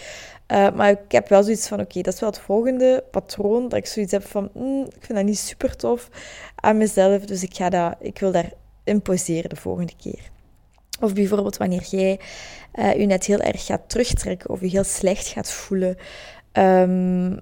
Uh, 0.49 0.77
maar 0.77 0.91
ik 0.91 1.13
heb 1.13 1.29
wel 1.29 1.43
zoiets 1.43 1.69
van, 1.69 1.81
oké, 1.81 2.01
dat 2.01 2.15
is 2.15 2.21
wel 2.21 2.31
het 2.31 2.39
volgende 2.39 3.05
patroon, 3.11 3.69
dat 3.69 3.79
ik 3.79 3.87
zoiets 3.87 4.13
heb 4.13 4.27
van, 4.27 4.51
mm, 4.55 4.85
ik 4.85 5.05
vind 5.05 5.19
dat 5.19 5.25
niet 5.25 5.39
super 5.39 5.77
tof 5.77 6.09
aan 6.55 6.77
mezelf, 6.77 7.25
dus 7.25 7.43
ik, 7.43 7.55
ga 7.55 7.69
dat, 7.69 7.95
ik 8.01 8.19
wil 8.19 8.33
daar 8.33 8.53
imposeren 8.85 9.51
de 9.51 9.57
volgende 9.57 9.93
keer. 9.97 10.31
Of 11.01 11.13
bijvoorbeeld 11.13 11.57
wanneer 11.57 11.87
jij 11.91 12.21
je 12.73 13.07
net 13.07 13.25
heel 13.25 13.41
erg 13.41 13.65
gaat 13.65 13.89
terugtrekken 13.89 14.51
of 14.51 14.61
je 14.61 14.69
heel 14.69 14.85
slecht 14.85 15.27
gaat 15.27 15.51
voelen. 15.51 15.97
Um, 16.53 17.41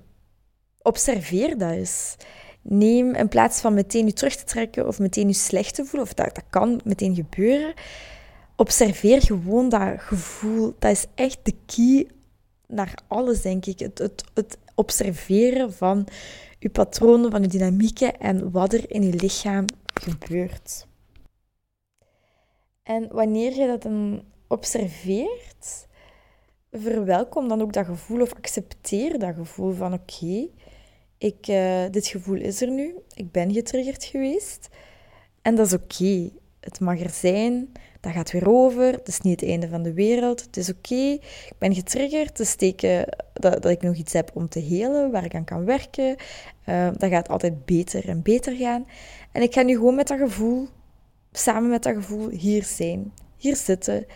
observeer 0.83 1.59
dat 1.59 1.71
eens. 1.71 2.17
Neem 2.63 3.15
in 3.15 3.29
plaats 3.29 3.61
van 3.61 3.75
meteen 3.75 4.07
je 4.07 4.13
terug 4.13 4.37
te 4.37 4.45
trekken 4.45 4.87
of 4.87 4.99
meteen 4.99 5.29
je 5.29 5.35
slecht 5.35 5.75
te 5.75 5.85
voelen, 5.85 6.09
of 6.09 6.15
dat, 6.15 6.35
dat 6.35 6.45
kan 6.51 6.81
meteen 6.85 7.15
gebeuren, 7.15 7.75
observeer 8.57 9.23
gewoon 9.23 9.69
dat 9.69 10.01
gevoel. 10.01 10.75
Dat 10.79 10.91
is 10.91 11.07
echt 11.15 11.39
de 11.43 11.55
key 11.67 12.07
naar 12.67 12.95
alles, 13.07 13.43
denk 13.43 13.67
ik. 13.67 13.79
Het, 13.79 13.99
het, 13.99 14.25
het 14.35 14.59
observeren 14.75 15.73
van 15.73 16.07
je 16.59 16.71
patronen, 16.71 17.31
van 17.31 17.43
je 17.43 17.49
dynamieken 17.49 18.21
en 18.21 18.51
wat 18.51 18.73
er 18.73 18.91
in 18.91 19.03
je 19.03 19.15
lichaam 19.15 19.65
gebeurt. 19.95 20.87
En 22.83 23.09
wanneer 23.13 23.57
je 23.57 23.67
dat 23.67 23.83
dan 23.83 24.23
observeert, 24.47 25.87
verwelkom 26.73 27.49
dan 27.49 27.63
ook 27.63 27.73
dat 27.73 27.87
gevoel 27.87 28.21
of 28.21 28.35
accepteer 28.35 29.19
dat 29.19 29.35
gevoel 29.35 29.73
van 29.73 29.93
oké, 29.93 30.49
ik, 31.19 31.49
uh, 31.49 31.85
dit 31.91 32.07
gevoel 32.07 32.37
is 32.37 32.63
er 32.63 32.71
nu, 32.71 32.95
ik 33.15 33.33
ben 33.33 33.53
getriggerd 33.53 34.05
geweest 34.05 34.69
en 35.43 35.55
dat 35.55 35.67
is 35.67 35.73
oké. 35.73 36.31
Het 36.61 36.81
mag 36.81 37.01
er 37.01 37.11
zijn, 37.11 37.73
dat 38.01 38.13
gaat 38.13 38.31
weer 38.31 38.49
over, 38.49 38.93
het 38.93 39.09
is 39.09 39.21
niet 39.21 39.41
het 39.41 39.51
einde 39.51 39.69
van 39.69 39.83
de 39.83 39.93
wereld, 39.93 40.43
het 40.43 40.57
is 40.57 40.71
oké. 40.71 41.19
Ik 41.49 41.55
ben 41.59 41.75
getriggerd, 41.75 42.35
te 42.35 42.45
steken 42.45 43.05
dat, 43.33 43.63
dat 43.63 43.71
ik 43.71 43.83
nog 43.83 43.95
iets 43.95 44.13
heb 44.13 44.31
om 44.35 44.49
te 44.49 44.61
helen, 44.61 45.11
waar 45.11 45.25
ik 45.25 45.35
aan 45.35 45.45
kan 45.45 45.65
werken. 45.65 46.17
Uh, 46.67 46.89
dat 46.97 47.11
gaat 47.11 47.29
altijd 47.29 47.65
beter 47.65 48.09
en 48.09 48.23
beter 48.23 48.57
gaan. 48.57 48.87
En 49.33 49.43
ik 49.43 49.55
ga 49.55 49.63
nu 49.63 49.75
gewoon 49.75 49.95
met 49.95 50.09
dat 50.09 50.19
gevoel, 50.19 50.69
samen 51.33 51.71
met 51.71 51.83
dat 51.83 51.95
gevoel, 51.95 52.29
hier 52.29 52.65
zijn, 52.65 53.13
hier 53.37 53.57
zitten. 53.57 54.07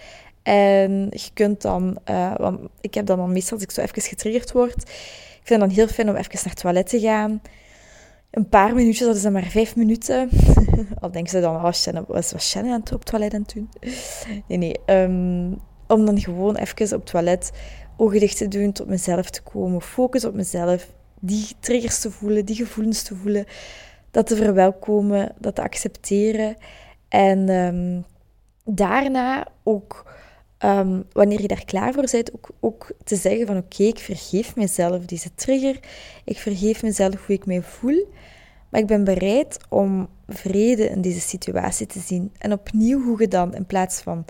En 0.42 1.06
je 1.10 1.30
kunt 1.34 1.62
dan, 1.62 1.98
uh, 2.10 2.36
want 2.36 2.60
ik 2.80 2.94
heb 2.94 3.06
dan, 3.06 3.16
dan 3.16 3.32
meestal 3.32 3.54
als 3.54 3.62
ik 3.62 3.70
zo 3.70 3.80
even 3.80 4.02
getriggerd 4.02 4.52
word, 4.52 4.90
ik 5.42 5.48
vind 5.48 5.60
het 5.60 5.70
dan 5.70 5.78
heel 5.78 5.88
fijn 5.94 6.08
om 6.08 6.16
even 6.16 6.30
naar 6.34 6.44
het 6.44 6.56
toilet 6.56 6.88
te 6.88 7.00
gaan. 7.00 7.42
Een 8.30 8.48
paar 8.48 8.74
minuutjes, 8.74 9.06
dat 9.06 9.16
is 9.16 9.22
dan 9.22 9.32
maar 9.32 9.42
vijf 9.42 9.76
minuten. 9.76 10.28
Al 11.00 11.10
denken 11.10 11.30
ze 11.30 11.40
dan, 11.40 11.54
oh, 11.54 11.72
Shannon, 11.72 12.04
was, 12.08 12.32
was 12.32 12.50
Shannon 12.50 12.72
aan 12.72 12.80
het, 12.80 12.92
op 12.92 12.98
het 12.98 13.08
toilet 13.08 13.34
aan 13.34 13.40
het 13.40 13.54
doen? 13.54 13.68
Nee, 14.48 14.58
nee. 14.58 14.76
Um, 14.86 15.60
om 15.86 16.06
dan 16.06 16.20
gewoon 16.20 16.56
even 16.56 16.96
op 16.96 17.02
het 17.02 17.10
toilet 17.10 17.52
ogen 17.96 18.20
dicht 18.20 18.36
te 18.36 18.48
doen, 18.48 18.72
tot 18.72 18.86
mezelf 18.86 19.30
te 19.30 19.42
komen. 19.42 19.80
Focus 19.80 20.24
op 20.24 20.34
mezelf. 20.34 20.88
Die 21.20 21.46
triggers 21.60 22.00
te 22.00 22.10
voelen, 22.10 22.44
die 22.44 22.56
gevoelens 22.56 23.02
te 23.02 23.14
voelen. 23.16 23.44
Dat 24.10 24.26
te 24.26 24.36
verwelkomen, 24.36 25.32
dat 25.38 25.54
te 25.54 25.62
accepteren. 25.62 26.56
En 27.08 27.48
um, 27.48 28.04
daarna 28.64 29.46
ook 29.62 30.12
Um, 30.64 31.04
wanneer 31.12 31.40
je 31.40 31.48
daar 31.48 31.64
klaar 31.64 31.92
voor 31.92 32.08
bent, 32.10 32.34
ook, 32.34 32.48
ook 32.60 32.92
te 33.04 33.16
zeggen 33.16 33.46
van 33.46 33.56
oké, 33.56 33.82
ik 33.82 33.98
vergeef 33.98 34.56
mezelf 34.56 35.04
deze 35.04 35.34
trigger, 35.34 35.78
ik 36.24 36.38
vergeef 36.38 36.82
mezelf 36.82 37.26
hoe 37.26 37.34
ik 37.34 37.46
mij 37.46 37.62
voel, 37.62 38.08
maar 38.70 38.80
ik 38.80 38.86
ben 38.86 39.04
bereid 39.04 39.56
om 39.68 40.08
vrede 40.28 40.88
in 40.88 41.00
deze 41.00 41.20
situatie 41.20 41.86
te 41.86 42.00
zien. 42.00 42.32
En 42.38 42.52
opnieuw 42.52 43.02
hoe 43.02 43.20
je 43.20 43.28
dan 43.28 43.54
in 43.54 43.66
plaats 43.66 44.00
van 44.00 44.24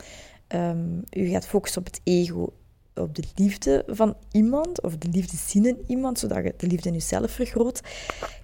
um, 0.48 1.02
je 1.08 1.28
gaat 1.28 1.46
focussen 1.46 1.80
op 1.80 1.86
het 1.86 2.00
ego, 2.04 2.52
op 2.94 3.14
de 3.14 3.24
liefde 3.34 3.84
van 3.86 4.16
iemand, 4.30 4.82
of 4.82 4.96
de 4.96 5.08
liefde 5.08 5.36
zien 5.36 5.66
in 5.66 5.84
iemand, 5.86 6.18
zodat 6.18 6.44
je 6.44 6.54
de 6.56 6.66
liefde 6.66 6.88
in 6.88 6.94
jezelf 6.94 7.30
vergroot, 7.30 7.80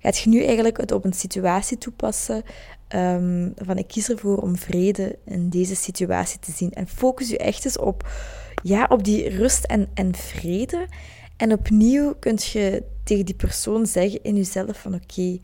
gaat 0.01 0.19
je 0.19 0.29
nu 0.29 0.45
eigenlijk 0.45 0.77
het 0.77 0.93
op 0.93 1.05
een 1.05 1.13
situatie 1.13 1.79
toepassen 1.79 2.43
um, 2.95 3.53
van 3.57 3.79
ik 3.79 3.87
kies 3.87 4.09
ervoor 4.09 4.37
om 4.37 4.57
vrede 4.57 5.19
in 5.25 5.49
deze 5.49 5.77
situatie 5.77 6.39
te 6.41 6.53
zien. 6.53 6.73
En 6.73 6.89
focus 6.89 7.29
je 7.29 7.39
echt 7.39 7.65
eens 7.65 7.79
op, 7.79 8.09
ja, 8.63 8.87
op 8.89 9.05
die 9.05 9.29
rust 9.29 9.65
en, 9.65 9.89
en 9.95 10.15
vrede. 10.15 10.87
En 11.37 11.53
opnieuw 11.53 12.15
kun 12.19 12.39
je 12.53 12.83
tegen 13.05 13.25
die 13.25 13.35
persoon 13.35 13.87
zeggen 13.87 14.23
in 14.23 14.37
jezelf 14.37 14.81
van 14.81 14.95
oké, 14.95 15.39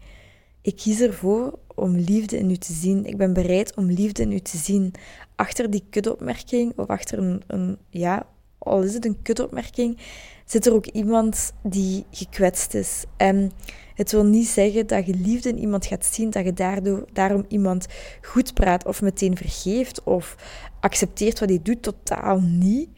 ik 0.61 0.77
kies 0.77 1.01
ervoor 1.01 1.59
om 1.75 1.97
liefde 1.97 2.39
in 2.39 2.51
u 2.51 2.57
te 2.57 2.73
zien. 2.73 3.05
Ik 3.05 3.17
ben 3.17 3.33
bereid 3.33 3.77
om 3.77 3.91
liefde 3.91 4.23
in 4.23 4.33
u 4.33 4.41
te 4.41 4.57
zien. 4.57 4.95
Achter 5.35 5.71
die 5.71 5.85
kutopmerking 5.91 6.73
of 6.77 6.87
achter 6.87 7.19
een, 7.19 7.43
een 7.47 7.79
ja, 7.89 8.27
al 8.59 8.83
is 8.83 8.95
het 8.95 9.05
een 9.05 9.23
kutopmerking, 9.23 9.99
zit 10.45 10.67
er 10.67 10.75
ook 10.75 10.87
iemand 10.87 11.53
die 11.63 12.05
gekwetst 12.11 12.75
is. 12.75 13.05
En 13.17 13.53
het 13.95 14.13
wil 14.13 14.25
niet 14.25 14.49
zeggen 14.49 14.87
dat 14.87 15.07
je 15.07 15.15
liefde 15.15 15.49
in 15.49 15.59
iemand 15.59 15.87
gaat 15.87 16.05
zien, 16.05 16.31
dat 16.31 16.45
je 16.45 16.53
daardoor, 16.53 17.05
daarom 17.13 17.45
iemand 17.49 17.87
goed 18.23 18.55
praat 18.55 18.87
of 18.87 19.03
meteen 19.03 19.37
vergeeft 19.37 20.03
of 20.03 20.37
accepteert 20.81 21.41
wat 21.41 21.49
hij 21.49 21.61
doet, 21.63 21.83
totaal 21.83 22.41
niet. 22.41 22.89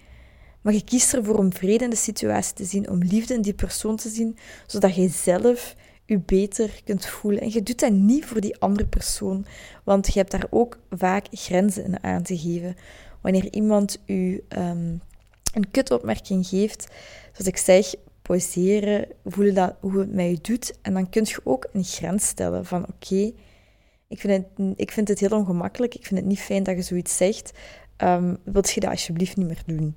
Maar 0.60 0.72
je 0.72 0.84
kiest 0.84 1.14
ervoor 1.14 1.38
om 1.38 1.52
vrede 1.52 1.84
in 1.84 1.90
de 1.90 1.96
situatie 1.96 2.54
te 2.54 2.64
zien, 2.64 2.90
om 2.90 2.98
liefde 2.98 3.34
in 3.34 3.42
die 3.42 3.54
persoon 3.54 3.96
te 3.96 4.08
zien, 4.08 4.36
zodat 4.66 4.94
je 4.94 5.08
zelf 5.08 5.74
je 6.04 6.18
beter 6.18 6.80
kunt 6.84 7.06
voelen. 7.06 7.40
En 7.40 7.52
je 7.52 7.62
doet 7.62 7.80
dat 7.80 7.92
niet 7.92 8.24
voor 8.24 8.40
die 8.40 8.58
andere 8.58 8.86
persoon, 8.86 9.46
want 9.84 10.06
je 10.06 10.18
hebt 10.18 10.30
daar 10.30 10.46
ook 10.50 10.78
vaak 10.90 11.26
grenzen 11.30 11.84
in 11.84 12.02
aan 12.02 12.22
te 12.22 12.38
geven. 12.38 12.76
Wanneer 13.20 13.52
iemand 13.52 13.98
u 14.06 14.44
um, 14.48 15.00
een 15.54 15.70
kutopmerking 15.70 16.46
geeft, 16.46 16.86
zoals 17.32 17.48
ik 17.48 17.56
zeg, 17.56 17.94
pauzeren, 18.26 19.06
voelen 19.24 19.54
dat, 19.54 19.74
hoe 19.80 19.98
het 19.98 20.20
je 20.20 20.38
doet. 20.40 20.78
En 20.82 20.94
dan 20.94 21.08
kun 21.08 21.22
je 21.24 21.40
ook 21.44 21.68
een 21.72 21.84
grens 21.84 22.26
stellen 22.26 22.64
van 22.64 22.82
oké, 22.82 23.32
ik, 24.08 24.20
vind 24.20 24.32
het, 24.32 24.76
ik 24.76 24.90
vind 24.90 25.08
het 25.08 25.18
heel 25.18 25.38
ongemakkelijk, 25.38 25.94
ik 25.94 26.06
vind 26.06 26.20
het 26.20 26.28
niet 26.28 26.40
fijn 26.40 26.62
dat 26.62 26.76
je 26.76 26.82
zoiets 26.82 27.16
zegt. 27.16 27.52
Um, 27.98 28.36
wilt 28.44 28.70
je 28.70 28.80
dat 28.80 28.90
alsjeblieft 28.90 29.36
niet 29.36 29.46
meer 29.46 29.62
doen? 29.66 29.96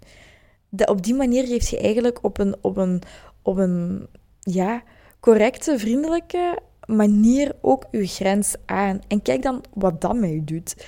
De, 0.69 0.85
op 0.85 1.03
die 1.03 1.13
manier 1.13 1.47
geeft 1.47 1.69
je 1.69 1.79
eigenlijk 1.79 2.23
op 2.23 2.39
een, 2.39 2.55
op 2.61 2.77
een, 2.77 3.01
op 3.41 3.57
een 3.57 4.07
ja, 4.39 4.83
correcte, 5.19 5.79
vriendelijke 5.79 6.59
manier 6.85 7.55
ook 7.61 7.85
je 7.91 8.07
grens 8.07 8.55
aan. 8.65 9.01
En 9.07 9.21
kijk 9.21 9.41
dan 9.41 9.63
wat 9.73 10.01
dat 10.01 10.15
met 10.15 10.29
je 10.29 10.43
doet. 10.43 10.85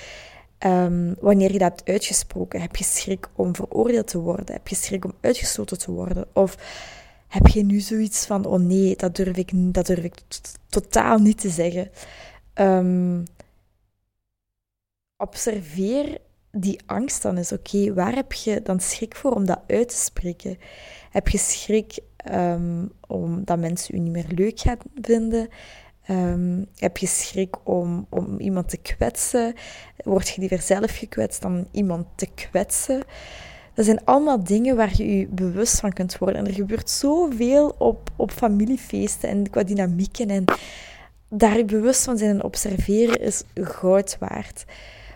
Um, 0.65 1.15
wanneer 1.19 1.51
je 1.51 1.57
dat 1.57 1.69
hebt 1.69 1.89
uitgesproken, 1.89 2.61
heb 2.61 2.75
je 2.75 2.83
schrik 2.83 3.27
om 3.35 3.55
veroordeeld 3.55 4.07
te 4.07 4.19
worden? 4.19 4.53
Heb 4.53 4.67
je 4.67 4.75
schrik 4.75 5.05
om 5.05 5.13
uitgesloten 5.21 5.79
te 5.79 5.91
worden? 5.91 6.25
Of 6.33 6.57
heb 7.31 7.47
je 7.47 7.63
nu 7.63 7.79
zoiets 7.79 8.25
van, 8.25 8.45
oh 8.45 8.59
nee, 8.59 8.95
dat 8.95 9.15
durf 9.15 9.37
ik, 9.37 9.51
dat 9.53 9.85
durf 9.85 10.03
ik 10.03 10.15
totaal 10.69 11.17
niet 11.17 11.39
te 11.39 11.49
zeggen. 11.49 11.89
Um, 12.53 13.23
observeer 15.17 16.17
die 16.51 16.79
angst 16.85 17.21
dan 17.21 17.37
eens. 17.37 17.51
Oké, 17.51 17.93
waar 17.93 18.15
heb 18.15 18.33
je 18.33 18.61
dan 18.61 18.79
schrik 18.79 19.15
voor 19.15 19.31
om 19.31 19.45
dat 19.45 19.61
uit 19.67 19.89
te 19.89 19.95
spreken? 19.95 20.57
Heb 21.09 21.27
je 21.27 21.37
schrik 21.37 21.99
um, 22.31 22.91
omdat 23.07 23.59
mensen 23.59 23.95
u 23.95 23.99
niet 23.99 24.11
meer 24.11 24.27
leuk 24.35 24.59
gaan 24.59 24.77
vinden? 25.01 25.47
Um, 26.09 26.65
heb 26.75 26.97
je 26.97 27.07
schrik 27.07 27.67
om, 27.69 28.07
om 28.09 28.39
iemand 28.39 28.69
te 28.69 28.77
kwetsen? 28.77 29.53
Word 30.03 30.29
je 30.29 30.39
liever 30.39 30.61
zelf 30.61 30.97
gekwetst 30.97 31.41
dan 31.41 31.67
iemand 31.71 32.07
te 32.15 32.27
kwetsen? 32.35 33.03
Dat 33.73 33.85
zijn 33.85 34.05
allemaal 34.05 34.43
dingen 34.43 34.75
waar 34.75 34.91
je 34.97 35.17
je 35.17 35.27
bewust 35.27 35.79
van 35.79 35.93
kunt 35.93 36.17
worden. 36.17 36.37
En 36.37 36.47
er 36.47 36.53
gebeurt 36.53 36.89
zoveel 36.89 37.75
op, 37.77 38.09
op 38.15 38.31
familiefeesten 38.31 39.29
en 39.29 39.49
qua 39.49 39.63
dynamieken. 39.63 40.29
En 40.29 40.45
daar 41.29 41.65
bewust 41.65 42.03
van 42.03 42.17
zijn 42.17 42.29
en 42.29 42.43
observeren 42.43 43.21
is 43.21 43.43
goud 43.53 44.17
waard. 44.19 44.65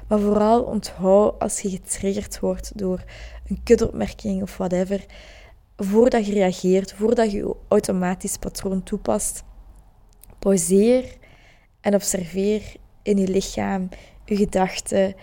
Maar 0.07 0.19
vooral 0.19 0.63
onthoud 0.63 1.39
als 1.39 1.59
je 1.59 1.69
getriggerd 1.69 2.39
wordt 2.39 2.71
door 2.75 3.03
een 3.47 3.59
kutopmerking 3.63 4.41
of 4.41 4.57
whatever, 4.57 5.05
voordat 5.77 6.25
je 6.25 6.33
reageert, 6.33 6.93
voordat 6.93 7.31
je 7.31 7.37
je 7.37 7.55
automatisch 7.67 8.37
patroon 8.37 8.83
toepast, 8.83 9.43
pauzeer 10.39 11.17
en 11.81 11.93
observeer 11.93 12.61
in 13.01 13.17
je 13.17 13.27
lichaam, 13.27 13.89
je 14.25 14.35
gedachten 14.35 15.15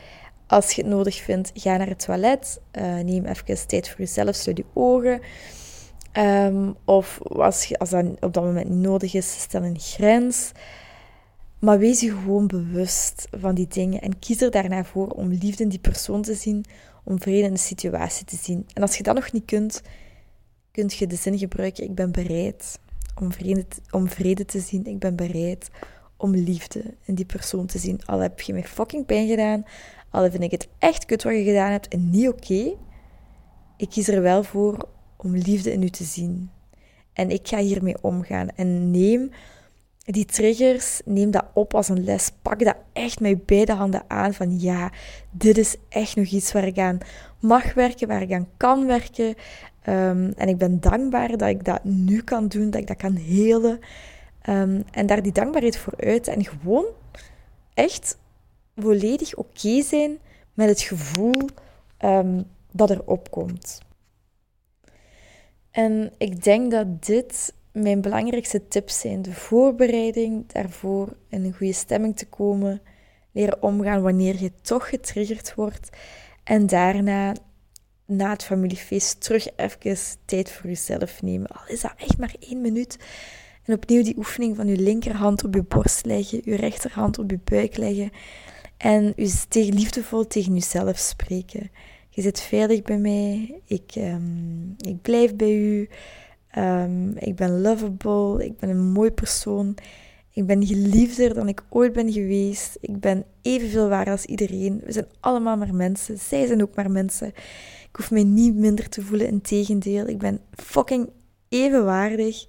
als 0.53 0.73
je 0.73 0.83
het 0.83 0.91
nodig 0.91 1.17
vindt, 1.17 1.51
ga 1.55 1.77
naar 1.77 1.89
het 1.89 2.05
toilet. 2.05 2.61
Uh, 2.73 2.99
neem 2.99 3.25
even 3.25 3.67
tijd 3.67 3.89
voor 3.89 3.99
jezelf, 3.99 4.35
sluit 4.35 4.57
je 4.57 4.65
ogen. 4.73 5.21
Um, 6.19 6.77
of 6.85 7.21
als, 7.23 7.79
als 7.79 7.91
dat 7.91 8.05
op 8.21 8.35
dat 8.35 8.45
moment 8.45 8.69
niet 8.69 8.79
nodig 8.79 9.15
is, 9.15 9.41
stel 9.41 9.63
een 9.63 9.79
grens. 9.79 10.53
Maar 11.59 11.79
wees 11.79 12.01
je 12.01 12.11
gewoon 12.11 12.47
bewust 12.47 13.29
van 13.31 13.55
die 13.55 13.69
dingen 13.69 14.01
en 14.01 14.19
kies 14.19 14.41
er 14.41 14.51
daarna 14.51 14.85
voor 14.85 15.09
om 15.09 15.29
liefde 15.29 15.63
in 15.63 15.69
die 15.69 15.79
persoon 15.79 16.23
te 16.23 16.35
zien, 16.35 16.65
om 17.05 17.21
vrede 17.21 17.47
in 17.47 17.53
de 17.53 17.59
situatie 17.59 18.27
te 18.27 18.37
zien. 18.37 18.67
En 18.75 18.83
als 18.83 18.97
je 18.97 19.03
dat 19.03 19.15
nog 19.15 19.33
niet 19.33 19.45
kunt, 19.45 19.83
kun 20.71 20.91
je 20.97 21.07
de 21.07 21.17
zin 21.17 21.39
gebruiken: 21.39 21.85
ik 21.85 21.95
ben 21.95 22.13
bereid 22.13 22.79
om 23.21 23.33
vrede, 23.33 23.65
om 23.91 24.09
vrede 24.09 24.45
te 24.45 24.61
zien. 24.61 24.85
Ik 24.85 24.99
ben 24.99 25.17
bereid 25.17 25.69
om 26.17 26.35
liefde 26.35 26.83
in 27.05 27.15
die 27.15 27.27
persoon 27.27 27.67
te 27.67 27.79
zien. 27.79 28.01
Al 28.05 28.19
heb 28.19 28.41
je 28.41 28.53
me 28.53 28.63
fucking 28.63 29.07
pijn 29.07 29.29
gedaan, 29.29 29.65
al 30.13 30.31
vind 30.31 30.43
ik 30.43 30.51
het 30.51 30.69
echt 30.79 31.05
kut 31.05 31.23
wat 31.23 31.33
je 31.33 31.45
gedaan 31.45 31.71
hebt 31.71 31.89
en 31.89 32.11
niet 32.11 32.29
oké. 32.29 32.75
ik 33.77 33.89
kies 33.89 34.09
er 34.09 34.23
wel 34.23 34.43
voor 34.43 34.89
om 35.17 35.37
liefde 35.37 35.73
in 35.73 35.83
u 35.83 35.89
te 35.89 36.05
zien. 36.05 36.51
En 37.13 37.31
ik 37.31 37.49
ga 37.49 37.59
hiermee 37.59 37.97
omgaan. 38.01 38.49
En 38.49 38.91
neem 38.91 39.31
die 40.05 40.25
triggers, 40.25 41.01
neem 41.05 41.31
dat 41.31 41.45
op 41.55 41.75
als 41.75 41.89
een 41.89 42.05
les. 42.05 42.31
Pak 42.43 42.65
dat 42.65 42.77
echt 42.93 43.21
met 43.21 43.47
beide 43.47 43.73
handen 43.73 44.03
aan. 44.07 44.35
Van 44.35 44.61
ja, 44.61 44.91
dit 45.31 45.59
is 45.59 45.77
echt 45.89 46.17
nog 46.17 46.27
iets 46.27 46.53
waar 46.53 46.67
ik 46.67 46.79
aan 46.79 46.99
mag 47.41 47.75
werken, 47.75 48.09
waar 48.09 48.23
ik 48.23 48.33
aan 48.33 48.49
kan 48.57 48.87
werken. 48.87 49.35
Ehm, 49.83 50.33
en 50.37 50.49
ik 50.49 50.59
ben 50.59 50.81
dankbaar 50.81 51.37
dat 51.37 51.49
ik 51.49 51.65
dat 51.65 51.85
nu 51.85 52.23
kan 52.23 52.49
doen, 52.49 52.71
dat 52.71 52.81
ik 52.81 52.87
dat 52.87 52.97
kan 52.97 53.15
helen. 53.15 53.79
Um, 54.49 54.85
en 54.91 55.07
daar 55.07 55.23
die 55.23 55.33
dankbaarheid 55.33 55.79
voor 55.79 55.95
uit. 55.97 56.29
En 56.29 56.45
gewoon 56.45 56.85
echt 57.75 58.19
volledig 58.77 59.35
oké 59.35 59.83
zijn 59.83 60.19
met 60.55 60.69
het 60.69 60.81
gevoel 60.81 61.49
um, 62.05 62.45
dat 62.73 62.91
er 62.91 63.07
opkomt. 63.07 63.81
En 65.71 66.13
ik 66.19 66.43
denk 66.43 66.71
dat 66.71 67.05
dit 67.05 67.55
mijn 67.73 68.01
belangrijkste 68.01 68.69
tips 68.69 69.01
zijn. 69.01 69.23
De 69.23 69.33
voorbereiding 69.33 70.53
daarvoor 70.53 71.17
in 71.29 71.45
een 71.45 71.55
goede 71.55 71.73
stemming 71.73 72.17
te 72.17 72.27
komen. 72.27 72.83
Leren 73.33 73.63
omgaan 73.63 74.03
wanneer 74.03 74.43
je 74.43 74.53
toch 74.63 74.89
getriggerd 74.89 75.55
wordt. 75.55 75.89
En 76.45 76.67
daarna, 76.67 77.35
na 78.07 78.31
het 78.31 78.45
familiefeest, 78.45 79.21
terug 79.21 79.47
even 79.57 79.97
tijd 80.25 80.51
voor 80.51 80.71
jezelf 80.71 81.23
nemen. 81.23 81.47
Al 81.47 81.67
is 81.67 81.81
dat 81.81 81.93
echt 81.97 82.19
maar 82.19 82.35
één 82.41 82.61
minuut. 82.61 82.99
En 83.63 83.75
opnieuw 83.75 84.03
die 84.03 84.17
oefening 84.17 84.57
van 84.57 84.67
je 84.67 84.77
linkerhand 84.77 85.45
op 85.45 85.55
je 85.55 85.63
borst 85.63 86.05
leggen, 86.05 86.41
je 86.45 86.57
rechterhand 86.57 87.19
op 87.19 87.31
je 87.31 87.39
buik 87.45 87.77
leggen. 87.77 88.11
En 88.83 89.13
u 89.17 89.29
tegen, 89.49 89.75
liefdevol 89.75 90.27
tegen 90.27 90.55
jezelf 90.55 90.99
spreken. 90.99 91.71
Je 92.09 92.23
zit 92.23 92.41
veilig 92.41 92.83
bij 92.83 92.99
mij. 92.99 93.61
Ik, 93.67 93.93
um, 93.97 94.75
ik 94.79 95.03
blijf 95.03 95.37
bij 95.37 95.57
u. 95.57 95.89
Um, 96.59 97.17
ik 97.17 97.37
ben 97.37 97.61
lovable. 97.61 98.45
Ik 98.45 98.57
ben 98.59 98.69
een 98.69 98.91
mooi 98.93 99.11
persoon. 99.11 99.75
Ik 100.31 100.47
ben 100.47 100.67
geliefder 100.67 101.35
dan 101.35 101.49
ik 101.49 101.63
ooit 101.69 101.93
ben 101.93 102.13
geweest. 102.13 102.79
Ik 102.81 103.01
ben 103.01 103.25
evenveel 103.43 103.89
waar 103.89 104.11
als 104.11 104.25
iedereen. 104.25 104.81
We 104.85 104.93
zijn 104.93 105.07
allemaal 105.21 105.57
maar 105.57 105.75
mensen. 105.75 106.19
Zij 106.19 106.47
zijn 106.47 106.63
ook 106.63 106.75
maar 106.75 106.91
mensen. 106.91 107.29
Ik 107.89 107.97
hoef 107.97 108.11
mij 108.11 108.25
niet 108.25 108.55
minder 108.55 108.89
te 108.89 109.03
voelen. 109.03 109.27
Integendeel, 109.29 110.07
ik 110.07 110.19
ben 110.19 110.41
fucking 110.53 111.09
evenwaardig. 111.49 112.47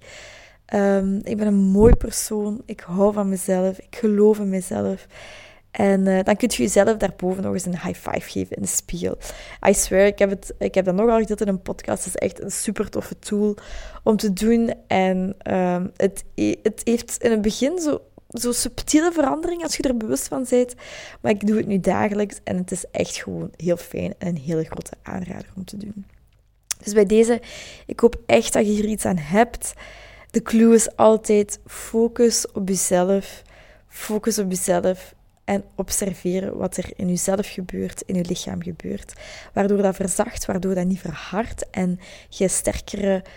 Um, 0.74 1.20
ik 1.22 1.36
ben 1.36 1.46
een 1.46 1.70
mooi 1.70 1.94
persoon. 1.94 2.62
Ik 2.66 2.80
hou 2.80 3.12
van 3.12 3.28
mezelf. 3.28 3.78
Ik 3.78 3.96
geloof 3.96 4.38
in 4.38 4.48
mezelf. 4.48 5.06
En 5.76 6.06
uh, 6.06 6.22
dan 6.22 6.36
kun 6.36 6.48
je 6.50 6.62
jezelf 6.62 6.96
daarboven 6.96 7.42
nog 7.42 7.52
eens 7.52 7.64
een 7.64 7.80
high 7.80 8.10
five 8.10 8.30
geven 8.30 8.56
in 8.56 8.62
de 8.62 8.68
spiegel. 8.68 9.18
I 9.68 9.74
swear, 9.74 10.06
ik 10.06 10.18
heb, 10.18 10.30
het, 10.30 10.54
ik 10.58 10.74
heb 10.74 10.84
dat 10.84 10.94
nogal 10.94 11.18
gezegd 11.18 11.40
in 11.40 11.48
een 11.48 11.62
podcast. 11.62 12.04
Het 12.04 12.14
is 12.14 12.20
echt 12.20 12.42
een 12.42 12.50
super 12.50 12.90
toffe 12.90 13.18
tool 13.18 13.56
om 14.02 14.16
te 14.16 14.32
doen. 14.32 14.74
En 14.86 15.36
um, 15.52 15.92
het, 15.96 16.24
het 16.62 16.80
heeft 16.84 17.22
in 17.22 17.30
het 17.30 17.42
begin 17.42 17.78
zo, 17.78 18.00
zo 18.28 18.52
subtiele 18.52 19.12
verandering 19.12 19.62
als 19.62 19.76
je 19.76 19.82
er 19.82 19.96
bewust 19.96 20.28
van 20.28 20.46
bent. 20.50 20.74
Maar 21.20 21.32
ik 21.32 21.46
doe 21.46 21.56
het 21.56 21.66
nu 21.66 21.80
dagelijks 21.80 22.40
en 22.44 22.56
het 22.56 22.70
is 22.70 22.84
echt 22.90 23.16
gewoon 23.16 23.50
heel 23.56 23.76
fijn 23.76 24.14
en 24.18 24.28
een 24.28 24.36
hele 24.36 24.64
grote 24.64 24.92
aanrader 25.02 25.48
om 25.56 25.64
te 25.64 25.76
doen. 25.76 26.06
Dus 26.82 26.92
bij 26.92 27.06
deze, 27.06 27.40
ik 27.86 28.00
hoop 28.00 28.16
echt 28.26 28.52
dat 28.52 28.66
je 28.66 28.72
hier 28.72 28.84
iets 28.84 29.04
aan 29.04 29.18
hebt. 29.18 29.72
De 30.30 30.42
clue 30.42 30.74
is 30.74 30.96
altijd 30.96 31.60
focus 31.66 32.52
op 32.52 32.68
jezelf. 32.68 33.42
Focus 33.88 34.38
op 34.38 34.50
jezelf 34.50 35.14
en 35.44 35.64
observeren 35.74 36.56
wat 36.56 36.76
er 36.76 36.90
in 36.96 37.08
jezelf 37.08 37.48
gebeurt, 37.48 38.02
in 38.06 38.14
je 38.14 38.24
lichaam 38.24 38.62
gebeurt. 38.62 39.12
Waardoor 39.52 39.82
dat 39.82 39.96
verzacht, 39.96 40.44
waardoor 40.44 40.74
dat 40.74 40.86
niet 40.86 41.00
verhardt 41.00 41.70
en 41.70 42.00
je 42.28 42.44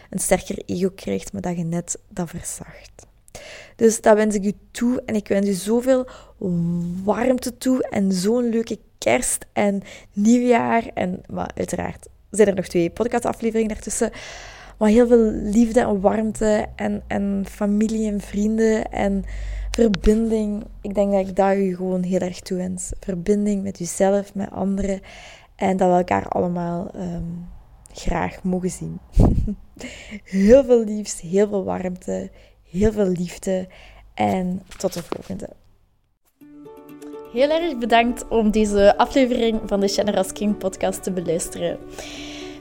een 0.10 0.20
sterker 0.20 0.62
ego 0.66 0.90
krijgt, 0.96 1.34
maar 1.34 1.42
dat 1.42 1.58
je 1.58 1.64
net 1.64 2.00
dat 2.10 2.30
verzacht. 2.30 3.06
Dus 3.76 4.02
dat 4.02 4.16
wens 4.16 4.36
ik 4.36 4.44
u 4.44 4.54
toe 4.72 5.02
en 5.06 5.16
ik 5.16 5.28
wens 5.28 5.48
u 5.48 5.54
zoveel 5.54 6.08
warmte 7.04 7.58
toe 7.58 7.88
en 7.88 8.12
zo'n 8.12 8.50
leuke 8.50 8.80
kerst 8.98 9.46
en 9.54 9.82
nieuwjaar. 10.14 10.84
En 10.94 11.22
uiteraard 11.56 12.08
zijn 12.30 12.48
er 12.48 12.56
nog 12.56 12.68
twee 12.68 12.90
podcastafleveringen 12.90 13.74
daartussen. 13.74 14.12
Maar 14.78 14.90
heel 14.90 15.08
veel 15.08 15.32
liefde 15.32 15.80
en 15.80 16.02
warmte 16.02 16.66
en, 16.76 17.04
en 17.08 17.46
familie 17.50 18.12
en 18.12 18.22
vrienden 18.22 18.92
en 18.92 19.26
verbinding. 19.78 20.64
Ik 20.82 20.94
denk 20.94 21.12
dat 21.12 21.28
ik 21.28 21.36
dat 21.36 21.56
u 21.56 21.76
gewoon 21.76 22.04
heel 22.04 22.20
erg 22.20 22.40
toewens. 22.40 22.92
Verbinding 23.00 23.64
met 23.64 23.80
uzelf, 23.80 24.36
met 24.36 24.52
anderen. 24.52 25.02
En 25.56 25.78
dat 25.78 25.90
we 25.90 25.96
elkaar 25.96 26.28
allemaal 26.28 26.92
um, 26.96 27.48
graag 27.92 28.44
mogen 28.44 28.70
zien. 28.70 29.00
heel 30.40 30.64
veel 30.64 30.84
liefs, 30.84 31.22
heel 31.22 31.48
veel 31.48 31.64
warmte, 31.64 32.30
heel 32.72 32.92
veel 32.92 33.08
liefde. 33.08 33.68
En 34.14 34.62
tot 34.78 34.94
de 34.94 35.04
volgende. 35.04 35.50
Heel 37.34 37.50
erg 37.50 37.78
bedankt 37.78 38.28
om 38.28 38.52
deze 38.52 38.98
aflevering 38.98 39.60
van 39.66 39.80
de 39.80 39.88
Generous 39.88 40.32
King 40.32 40.58
podcast 40.58 41.04
te 41.04 41.12
beluisteren. 41.12 41.80